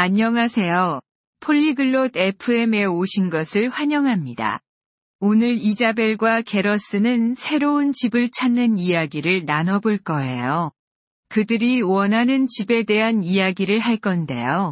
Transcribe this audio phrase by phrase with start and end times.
[0.00, 1.00] 안녕하세요.
[1.40, 4.60] 폴리글롯 FM에 오신 것을 환영합니다.
[5.18, 10.70] 오늘 이자벨과 게러스는 새로운 집을 찾는 이야기를 나눠볼 거예요.
[11.28, 14.70] 그들이 원하는 집에 대한 이야기를 할 건데요.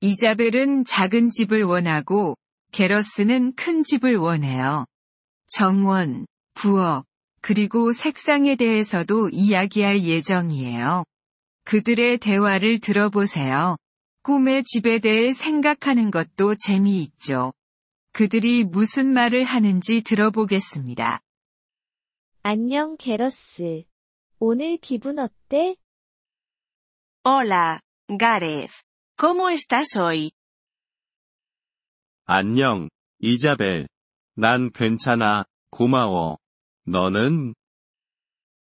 [0.00, 2.34] 이자벨은 작은 집을 원하고
[2.72, 4.86] 게러스는 큰 집을 원해요.
[5.48, 6.24] 정원,
[6.54, 7.04] 부엌,
[7.42, 11.04] 그리고 색상에 대해서도 이야기할 예정이에요.
[11.66, 13.76] 그들의 대화를 들어보세요.
[14.24, 17.52] 꿈의 집에 대해 생각하는 것도 재미있죠.
[18.12, 21.20] 그들이 무슨 말을 하는지 들어보겠습니다.
[22.42, 23.84] 안녕, 게러스.
[24.38, 25.76] 오늘 기분 어때?
[27.22, 27.80] Hola,
[28.18, 28.82] Gareth.
[29.18, 30.30] ¿Cómo estás hoy?
[32.24, 33.88] 안녕, 이자벨.
[34.36, 36.38] 난 괜찮아, 고마워.
[36.86, 37.54] 너는?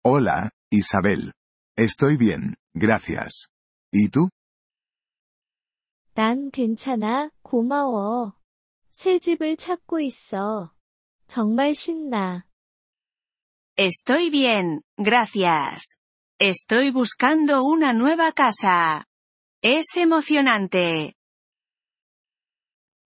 [0.05, 1.33] Hola, Isabel.
[1.79, 3.49] Estoy bien, gracias.
[3.91, 4.29] ¿Y tú?
[6.19, 8.35] 난 괜찮아, 고마워.
[8.91, 10.75] 새 집을 찾고 있어.
[11.29, 12.45] 정말 신나.
[13.77, 15.97] Estoy bien, gracias.
[16.41, 19.05] Estoy buscando una nueva casa.
[19.63, 21.13] Es emocionante.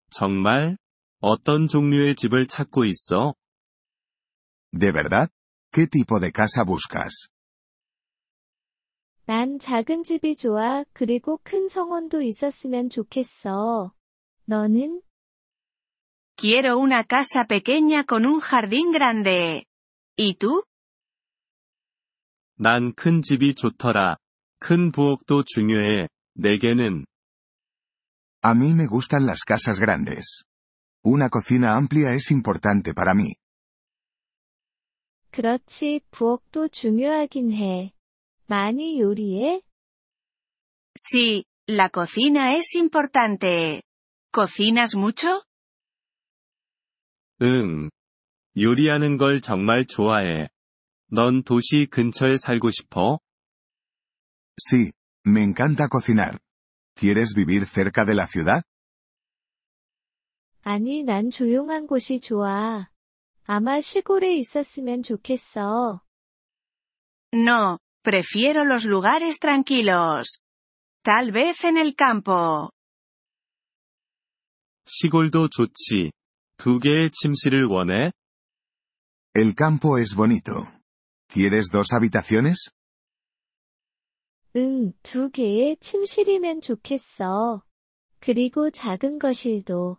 [0.09, 0.79] 정말?
[1.19, 3.35] 어떤 종류의 집을 찾고 있어?
[4.71, 5.29] ¿De verdad?
[5.71, 7.29] ¿Qué tipo de casa buscas?
[9.25, 13.93] 난 작은 집이 좋아, 그리고 큰 정원도 있었으면 좋겠어.
[14.45, 15.01] 너는?
[16.35, 19.63] Quiero una casa pequeña con un jardín grande.
[20.17, 20.65] ¿Y tú?
[22.57, 24.17] 난 큰 집이 좋더라.
[24.59, 26.09] 큰 부엌도 중요해.
[26.35, 27.05] 내게는.
[28.41, 30.43] A mí me gustan las casas grandes.
[31.05, 33.35] Una cocina amplia es importante para mí.
[35.31, 37.93] 그렇지, 부엌도 중요하긴 해.
[38.46, 39.62] 많이 요리해?
[40.96, 43.82] Sí, la cocina es importante.
[44.32, 45.42] ¿Cocinas mucho?
[47.42, 47.90] 응.
[48.56, 50.48] 요리하는 걸 정말 좋아해.
[51.10, 53.20] 넌 도시 근처에 살고 싶어?
[54.60, 54.90] Sí,
[55.26, 56.38] me encanta cocinar.
[56.96, 58.62] ¿Quieres vivir cerca de la ciudad?
[60.62, 62.90] 아니, 난 조용한 곳이 좋아.
[63.44, 66.02] 아마 시골에 있었으면 좋겠어.
[67.32, 70.40] No, prefiero los lugares tranquilos.
[71.02, 72.70] Tal vez en el campo.
[74.84, 76.12] 시골도 좋지.
[76.56, 78.10] 두 개의 침실을 원해?
[79.34, 80.66] El campo es bonito.
[81.28, 82.70] ¿Quieres dos habitaciones?
[84.56, 87.62] 응, 두 개의 침실이면 좋겠어.
[88.18, 89.98] 그리고 작은 거실도.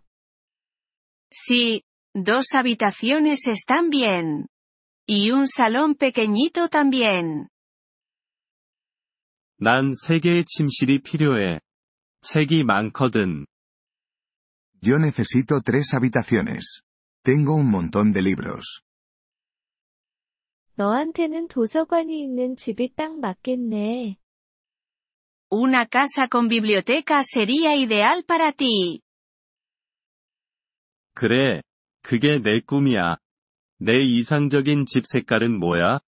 [1.32, 4.48] Sí, dos habitaciones están bien.
[5.08, 7.48] Y un salón pequeñito también.
[9.65, 11.59] 난 세 개의 침실이 필요해.
[12.21, 13.47] 책이 많거든.
[14.83, 16.83] Yo necesito tres habitaciones.
[17.23, 18.83] Tengo un montón de libros.
[20.75, 24.19] 너한테는 도서관이 있는 집이 딱 맞겠네.
[25.51, 29.01] Una casa con biblioteca sería ideal para ti.
[31.15, 31.63] 그래.
[32.03, 33.17] 그게 내 꿈이야.
[33.79, 36.01] 내 이상적인 집 색깔은 뭐야?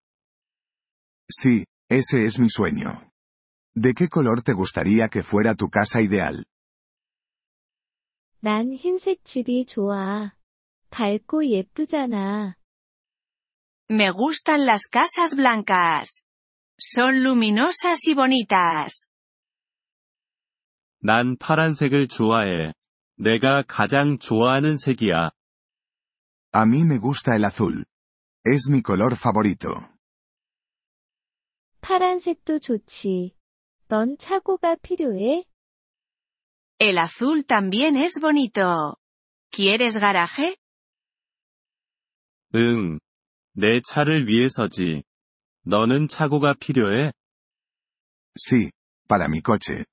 [1.33, 3.16] Sí, ese es mi sueño.
[3.76, 6.44] ¿De qué color te gustaría que fuera tu casa ideal?
[8.42, 10.34] 난 흰색 집이 좋아.
[10.90, 12.58] 밝고 예쁘잖아.
[13.90, 16.24] Me gustan las casas blancas.
[16.80, 19.06] Son luminosas y bonitas.
[21.00, 22.74] 난 파란색을 좋아해.
[23.18, 25.32] 내가 가장 좋아하는 색이야.
[26.54, 27.86] A mí me gusta el azul.
[28.46, 29.70] Es mi color favorito.
[31.82, 33.34] 파란색도 좋지.
[33.89, 35.45] 넌 차고가 필요해?
[36.79, 38.97] El azul también es bonito.
[39.51, 40.57] ¿Quieres garaje?
[42.55, 42.99] 응.
[43.53, 45.05] 내 차를 위해서지.
[45.63, 47.13] 너는 차고가 필요해?
[48.37, 48.71] Sí,
[49.09, 49.85] para mi coche.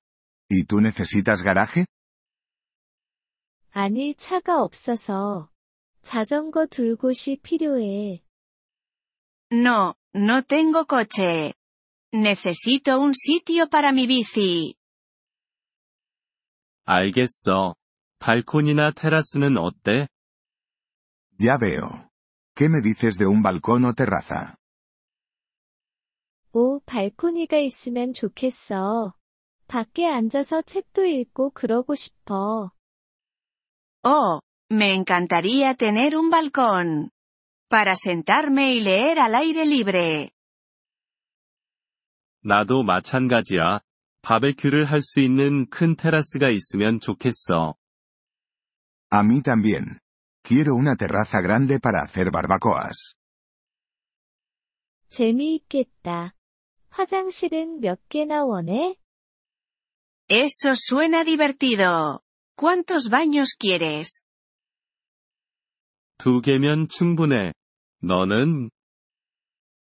[0.49, 1.85] ¿Y tú necesitas garaje?
[3.71, 5.49] 아니, 차가 없어서.
[6.01, 8.23] 자전거 둘 곳이 필요해.
[9.51, 11.53] No, no tengo coche.
[12.12, 14.74] Necesito un sitio para mi bici.
[16.84, 17.74] 알겠어.
[18.18, 20.08] 발코니나 테라스는 어때?
[21.38, 22.08] Ya veo.
[22.54, 24.56] ¿Qué me dices de un balcón o terraza?
[26.52, 29.14] 오, 발코니가 있으면 좋겠어.
[29.68, 32.72] 밖에 앉아서 책도 읽고 그러고 싶어.
[34.02, 34.40] Oh,
[34.72, 37.10] me encantaría tener un balcón.
[37.68, 40.30] Para sentarme y leer al aire libre.
[42.43, 43.79] 나도 마찬가지야.
[44.21, 47.75] 바베큐를 할 수 있는 큰 테라스가 있으면 좋겠어.
[49.13, 49.99] A mí también.
[50.43, 53.15] Quiero una terraza grande para hacer barbacoas.
[55.09, 56.33] 재미있겠다.
[56.89, 58.97] 화장실은 몇 개나 원해?
[60.29, 62.21] Eso suena divertido.
[62.55, 64.21] ¿Cuántos baños quieres?
[66.17, 67.53] 두 개면 충분해.
[68.01, 68.69] 너는?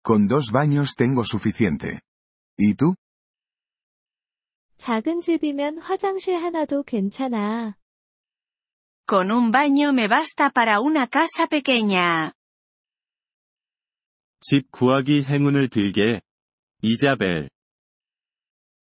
[0.03, 2.01] Con dos baños tengo suficiente.
[2.65, 2.95] ¿Y tú?
[4.77, 7.77] 작은 집이면 화장실 하나도 괜찮아.
[9.05, 12.33] Con un baño me basta para una casa pequeña.
[14.41, 16.21] 집 구하기 행운을 빌게.
[16.83, 17.51] 이자벨.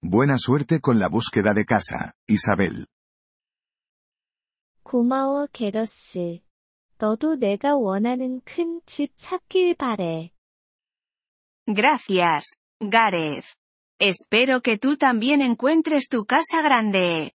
[0.02, 2.86] Buena suerte con la búsqueda de casa, Isabel.
[4.84, 6.42] 고마워, 게러스.
[6.98, 10.31] 너도 내가 원하는 큰 집 찾길 바래.
[11.66, 13.59] Gracias, Gareth.
[14.01, 17.34] Espero que tú también encuentres tu casa grande.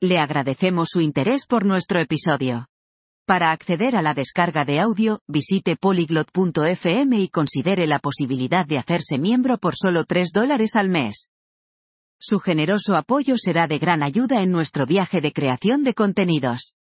[0.00, 2.66] Le agradecemos su interés por nuestro episodio.
[3.24, 9.16] Para acceder a la descarga de audio, visite polyglot.fm y considere la posibilidad de hacerse
[9.16, 11.30] miembro por solo 3 dólares al mes.
[12.18, 16.74] Su generoso apoyo será de gran ayuda en nuestro viaje de creación de contenidos.